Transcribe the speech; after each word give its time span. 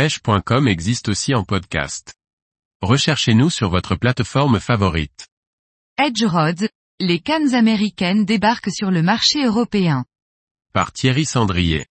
pêche.com 0.00 0.66
existe 0.66 1.10
aussi 1.10 1.34
en 1.34 1.44
podcast. 1.44 2.14
Recherchez-nous 2.80 3.50
sur 3.50 3.68
votre 3.68 3.96
plateforme 3.96 4.58
favorite. 4.58 5.28
Edge 5.98 6.24
Rods, 6.24 6.68
les 7.00 7.20
cannes 7.20 7.54
américaines 7.54 8.24
débarquent 8.24 8.70
sur 8.70 8.90
le 8.90 9.02
marché 9.02 9.44
européen. 9.44 10.06
Par 10.72 10.90
Thierry 10.94 11.26
Sandrier. 11.26 11.84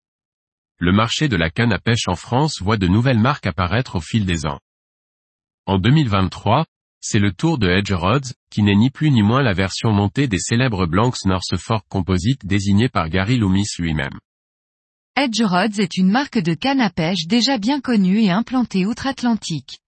Le 0.78 0.90
marché 0.90 1.28
de 1.28 1.36
la 1.36 1.50
canne 1.50 1.74
à 1.74 1.78
pêche 1.78 2.08
en 2.08 2.16
France 2.16 2.62
voit 2.62 2.78
de 2.78 2.86
nouvelles 2.86 3.18
marques 3.18 3.46
apparaître 3.46 3.96
au 3.96 4.00
fil 4.00 4.24
des 4.24 4.46
ans. 4.46 4.60
En 5.66 5.78
2023, 5.78 6.64
c'est 7.02 7.18
le 7.18 7.32
tour 7.32 7.58
de 7.58 7.68
Edge 7.68 7.92
Rods, 7.92 8.32
qui 8.50 8.62
n'est 8.62 8.74
ni 8.74 8.88
plus 8.88 9.10
ni 9.10 9.20
moins 9.20 9.42
la 9.42 9.52
version 9.52 9.92
montée 9.92 10.28
des 10.28 10.38
célèbres 10.38 10.86
Blanks 10.86 11.26
North 11.26 11.58
Fork 11.58 11.84
Composite 11.90 12.46
désignée 12.46 12.88
par 12.88 13.10
Gary 13.10 13.36
Loomis 13.36 13.68
lui-même. 13.78 14.18
Edge 15.20 15.42
Rods 15.42 15.80
est 15.80 15.96
une 15.96 16.12
marque 16.12 16.38
de 16.38 16.54
canne 16.54 16.80
à 16.80 16.90
pêche 16.90 17.26
déjà 17.26 17.58
bien 17.58 17.80
connue 17.80 18.20
et 18.20 18.30
implantée 18.30 18.86
outre-Atlantique. 18.86 19.80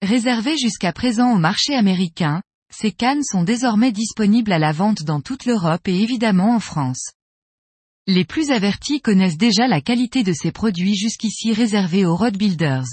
Réservée 0.00 0.56
jusqu'à 0.56 0.94
présent 0.94 1.34
au 1.34 1.38
marché 1.38 1.74
américain, 1.74 2.40
ces 2.72 2.90
cannes 2.90 3.22
sont 3.22 3.42
désormais 3.42 3.92
disponibles 3.92 4.52
à 4.52 4.58
la 4.58 4.72
vente 4.72 5.02
dans 5.02 5.20
toute 5.20 5.44
l'Europe 5.44 5.86
et 5.86 6.00
évidemment 6.00 6.54
en 6.54 6.60
France. 6.60 7.12
Les 8.06 8.24
plus 8.24 8.50
avertis 8.50 9.02
connaissent 9.02 9.36
déjà 9.36 9.68
la 9.68 9.82
qualité 9.82 10.22
de 10.22 10.32
ces 10.32 10.50
produits 10.50 10.96
jusqu'ici 10.96 11.52
réservés 11.52 12.06
aux 12.06 12.16
rod 12.16 12.38
builders. 12.38 12.86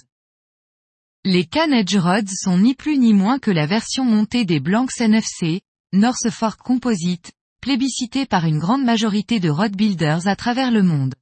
Les 1.23 1.45
cannes 1.45 1.73
Edge 1.73 1.95
Rods 1.95 2.35
sont 2.35 2.57
ni 2.57 2.75
plus 2.75 2.97
ni 2.97 3.13
moins 3.13 3.39
que 3.39 3.51
la 3.51 3.65
version 3.65 4.03
montée 4.03 4.43
des 4.43 4.59
Blanks 4.59 4.99
NFC, 4.99 5.61
North 5.93 6.29
Fork 6.31 6.59
Composite, 6.61 7.31
plébiscitée 7.61 8.25
par 8.25 8.43
une 8.43 8.59
grande 8.59 8.83
majorité 8.83 9.39
de 9.39 9.49
rod 9.49 9.73
builders 9.73 10.27
à 10.27 10.35
travers 10.35 10.69
le 10.69 10.83
monde. 10.83 11.15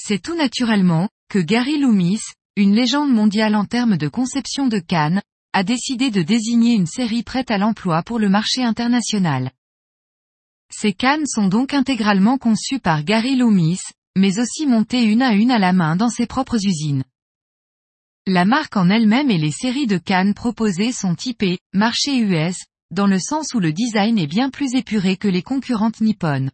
C'est 0.00 0.22
tout 0.22 0.36
naturellement, 0.36 1.08
que 1.28 1.38
Gary 1.38 1.78
Loomis, 1.78 2.20
une 2.56 2.74
légende 2.74 3.12
mondiale 3.12 3.54
en 3.54 3.64
termes 3.64 3.96
de 3.96 4.08
conception 4.08 4.68
de 4.68 4.78
cannes, 4.78 5.20
a 5.52 5.64
décidé 5.64 6.10
de 6.10 6.22
désigner 6.22 6.74
une 6.74 6.86
série 6.86 7.22
prête 7.22 7.50
à 7.50 7.58
l'emploi 7.58 8.02
pour 8.02 8.18
le 8.18 8.28
marché 8.28 8.62
international. 8.62 9.50
Ces 10.70 10.92
cannes 10.92 11.26
sont 11.26 11.48
donc 11.48 11.74
intégralement 11.74 12.38
conçues 12.38 12.78
par 12.78 13.02
Gary 13.02 13.36
Loomis, 13.36 13.80
mais 14.16 14.38
aussi 14.38 14.66
montées 14.66 15.02
une 15.02 15.22
à 15.22 15.32
une 15.32 15.50
à 15.50 15.58
la 15.58 15.72
main 15.72 15.96
dans 15.96 16.10
ses 16.10 16.26
propres 16.26 16.64
usines. 16.64 17.04
La 18.26 18.44
marque 18.44 18.76
en 18.76 18.90
elle-même 18.90 19.30
et 19.30 19.38
les 19.38 19.50
séries 19.50 19.86
de 19.86 19.98
cannes 19.98 20.34
proposées 20.34 20.92
sont 20.92 21.14
typées 21.14 21.58
marché 21.72 22.18
US, 22.18 22.56
dans 22.90 23.06
le 23.06 23.18
sens 23.18 23.54
où 23.54 23.60
le 23.60 23.72
design 23.72 24.18
est 24.18 24.26
bien 24.26 24.50
plus 24.50 24.74
épuré 24.74 25.16
que 25.16 25.28
les 25.28 25.42
concurrentes 25.42 26.00
nippones. 26.00 26.50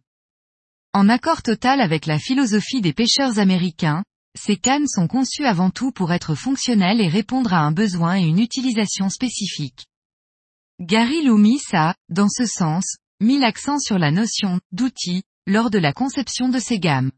En 0.95 1.09
accord 1.09 1.41
total 1.41 1.81
avec 1.81 2.05
la 2.05 2.19
philosophie 2.19 2.79
des 2.79 2.93
pêcheurs 2.93 3.37
américains, 3.37 4.05
ces 4.33 4.55
cannes 4.55 4.87
sont 4.87 5.09
conçues 5.09 5.43
avant 5.43 5.69
tout 5.69 5.91
pour 5.91 6.13
être 6.13 6.35
fonctionnelles 6.35 7.01
et 7.01 7.09
répondre 7.09 7.53
à 7.53 7.59
un 7.59 7.73
besoin 7.73 8.17
et 8.17 8.23
une 8.23 8.39
utilisation 8.39 9.09
spécifique. 9.09 9.87
Gary 10.79 11.25
Loomis 11.25 11.59
a, 11.73 11.95
dans 12.07 12.29
ce 12.29 12.45
sens, 12.45 12.95
mis 13.19 13.37
l'accent 13.37 13.77
sur 13.77 13.99
la 13.99 14.09
notion 14.09 14.61
d'outil 14.71 15.23
lors 15.45 15.69
de 15.69 15.79
la 15.79 15.91
conception 15.91 16.47
de 16.47 16.59
ces 16.59 16.79
gammes. 16.79 17.11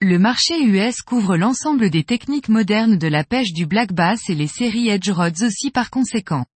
Le 0.00 0.20
marché 0.20 0.62
US 0.62 1.02
couvre 1.02 1.36
l'ensemble 1.36 1.90
des 1.90 2.04
techniques 2.04 2.48
modernes 2.48 2.96
de 2.96 3.08
la 3.08 3.24
pêche 3.24 3.52
du 3.52 3.66
black 3.66 3.92
bass 3.92 4.30
et 4.30 4.36
les 4.36 4.46
séries 4.46 4.88
Edge 4.88 5.10
Rods 5.10 5.44
aussi 5.44 5.72
par 5.72 5.90
conséquent. 5.90 6.46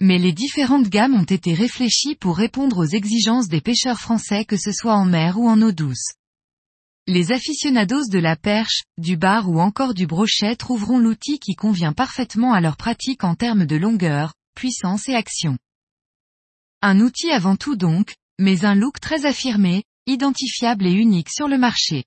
Mais 0.00 0.18
les 0.18 0.32
différentes 0.32 0.88
gammes 0.88 1.14
ont 1.14 1.24
été 1.24 1.52
réfléchies 1.52 2.14
pour 2.14 2.38
répondre 2.38 2.78
aux 2.78 2.86
exigences 2.86 3.48
des 3.48 3.60
pêcheurs 3.60 4.00
français 4.00 4.46
que 4.46 4.56
ce 4.56 4.72
soit 4.72 4.94
en 4.94 5.04
mer 5.04 5.38
ou 5.38 5.46
en 5.48 5.60
eau 5.60 5.72
douce. 5.72 6.14
Les 7.06 7.32
aficionados 7.32 8.08
de 8.08 8.18
la 8.18 8.36
perche, 8.36 8.82
du 8.96 9.16
bar 9.16 9.50
ou 9.50 9.60
encore 9.60 9.92
du 9.92 10.06
brochet 10.06 10.56
trouveront 10.56 10.98
l'outil 10.98 11.38
qui 11.38 11.54
convient 11.54 11.92
parfaitement 11.92 12.52
à 12.52 12.60
leur 12.60 12.76
pratique 12.76 13.24
en 13.24 13.34
termes 13.34 13.66
de 13.66 13.76
longueur, 13.76 14.32
puissance 14.54 15.08
et 15.08 15.14
action. 15.14 15.58
Un 16.82 17.00
outil 17.00 17.30
avant 17.30 17.56
tout 17.56 17.76
donc, 17.76 18.14
mais 18.38 18.64
un 18.64 18.74
look 18.74 19.00
très 19.00 19.26
affirmé, 19.26 19.84
identifiable 20.06 20.86
et 20.86 20.92
unique 20.92 21.30
sur 21.30 21.46
le 21.46 21.58
marché. 21.58 22.04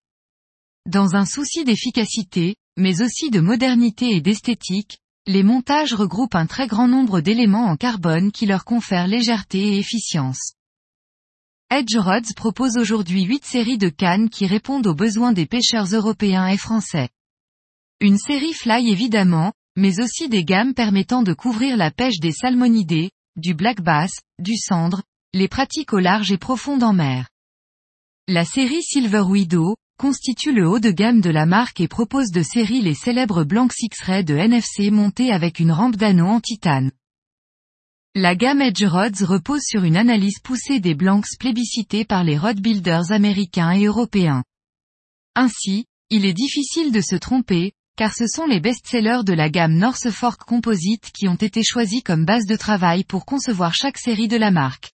Dans 0.89 1.15
un 1.15 1.25
souci 1.25 1.63
d'efficacité, 1.63 2.55
mais 2.75 3.01
aussi 3.01 3.29
de 3.29 3.39
modernité 3.39 4.15
et 4.15 4.21
d'esthétique, 4.21 4.97
les 5.25 5.43
montages 5.43 5.93
regroupent 5.93 6.35
un 6.35 6.47
très 6.47 6.67
grand 6.67 6.87
nombre 6.87 7.21
d'éléments 7.21 7.67
en 7.67 7.77
carbone 7.77 8.31
qui 8.31 8.45
leur 8.45 8.65
confèrent 8.65 9.07
légèreté 9.07 9.59
et 9.59 9.77
efficience. 9.79 10.53
Edge 11.69 11.95
Rods 11.95 12.33
propose 12.35 12.77
aujourd'hui 12.77 13.23
8 13.23 13.45
séries 13.45 13.77
de 13.77 13.89
cannes 13.89 14.29
qui 14.29 14.45
répondent 14.45 14.85
aux 14.85 14.95
besoins 14.95 15.31
des 15.31 15.45
pêcheurs 15.45 15.87
européens 15.93 16.47
et 16.47 16.57
français. 16.57 17.09
Une 18.01 18.17
série 18.17 18.53
fly 18.53 18.89
évidemment, 18.89 19.53
mais 19.77 20.01
aussi 20.01 20.27
des 20.27 20.43
gammes 20.43 20.73
permettant 20.73 21.23
de 21.23 21.33
couvrir 21.33 21.77
la 21.77 21.89
pêche 21.89 22.19
des 22.19 22.33
salmonidés, 22.33 23.11
du 23.37 23.53
black 23.53 23.81
bass, 23.81 24.11
du 24.39 24.57
cendre, 24.57 25.01
les 25.33 25.47
pratiques 25.47 25.93
au 25.93 25.99
large 25.99 26.31
et 26.31 26.37
profondes 26.37 26.83
en 26.83 26.93
mer. 26.93 27.29
La 28.27 28.45
série 28.45 28.83
Silver 28.83 29.21
Widow, 29.21 29.75
constitue 29.97 30.53
le 30.53 30.67
haut 30.67 30.79
de 30.79 30.91
gamme 30.91 31.21
de 31.21 31.29
la 31.29 31.45
marque 31.45 31.81
et 31.81 31.87
propose 31.87 32.31
de 32.31 32.41
série 32.41 32.81
les 32.81 32.93
célèbres 32.93 33.43
Blanks 33.43 33.73
X-Ray 33.79 34.23
de 34.23 34.35
NFC 34.35 34.91
montés 34.91 35.31
avec 35.31 35.59
une 35.59 35.71
rampe 35.71 35.95
d'anneau 35.95 36.27
en 36.27 36.39
titane. 36.39 36.91
La 38.15 38.35
gamme 38.35 38.61
Edge 38.61 38.85
Rods 38.85 39.25
repose 39.25 39.63
sur 39.63 39.83
une 39.83 39.97
analyse 39.97 40.39
poussée 40.39 40.79
des 40.79 40.93
Blanks 40.93 41.37
plébiscités 41.39 42.05
par 42.05 42.23
les 42.23 42.37
rod 42.37 42.59
builders 42.59 43.11
américains 43.11 43.71
et 43.71 43.85
européens. 43.85 44.43
Ainsi, 45.35 45.85
il 46.11 46.25
est 46.25 46.33
difficile 46.33 46.91
de 46.91 47.01
se 47.01 47.15
tromper, 47.15 47.73
car 47.95 48.13
ce 48.13 48.27
sont 48.27 48.45
les 48.45 48.59
best-sellers 48.59 49.23
de 49.25 49.33
la 49.33 49.49
gamme 49.49 49.73
North 49.73 50.11
Fork 50.11 50.43
Composite 50.43 51.11
qui 51.11 51.27
ont 51.27 51.35
été 51.35 51.63
choisis 51.63 52.03
comme 52.03 52.23
base 52.23 52.45
de 52.45 52.55
travail 52.55 53.03
pour 53.03 53.25
concevoir 53.25 53.73
chaque 53.73 53.97
série 53.97 54.27
de 54.27 54.37
la 54.37 54.51
marque. 54.51 54.92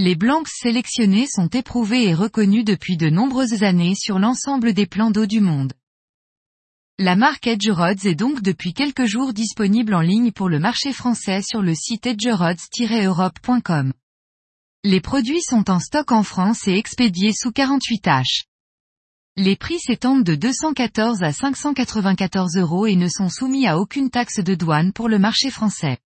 Les 0.00 0.14
blancs 0.14 0.46
sélectionnés 0.46 1.26
sont 1.26 1.48
éprouvés 1.48 2.04
et 2.04 2.14
reconnus 2.14 2.64
depuis 2.64 2.96
de 2.96 3.10
nombreuses 3.10 3.64
années 3.64 3.96
sur 3.96 4.20
l'ensemble 4.20 4.72
des 4.72 4.86
plans 4.86 5.10
d'eau 5.10 5.26
du 5.26 5.40
monde. 5.40 5.72
La 7.00 7.16
marque 7.16 7.48
Edge 7.48 7.68
Rods 7.68 8.06
est 8.06 8.14
donc 8.14 8.40
depuis 8.40 8.74
quelques 8.74 9.06
jours 9.06 9.32
disponible 9.32 9.92
en 9.94 10.00
ligne 10.00 10.30
pour 10.30 10.48
le 10.48 10.60
marché 10.60 10.92
français 10.92 11.42
sur 11.42 11.62
le 11.62 11.74
site 11.74 12.06
edgerods-europe.com. 12.06 13.92
Les 14.84 15.00
produits 15.00 15.42
sont 15.42 15.68
en 15.68 15.80
stock 15.80 16.12
en 16.12 16.22
France 16.22 16.68
et 16.68 16.74
expédiés 16.74 17.32
sous 17.32 17.50
48 17.50 18.04
H. 18.04 18.44
Les 19.34 19.56
prix 19.56 19.80
s'étendent 19.80 20.22
de 20.22 20.36
214 20.36 21.24
à 21.24 21.32
594 21.32 22.56
euros 22.56 22.86
et 22.86 22.94
ne 22.94 23.08
sont 23.08 23.28
soumis 23.28 23.66
à 23.66 23.80
aucune 23.80 24.10
taxe 24.10 24.38
de 24.38 24.54
douane 24.54 24.92
pour 24.92 25.08
le 25.08 25.18
marché 25.18 25.50
français. 25.50 25.98